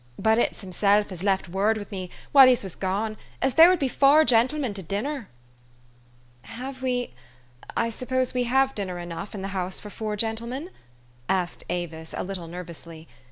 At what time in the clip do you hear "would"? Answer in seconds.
3.69-3.77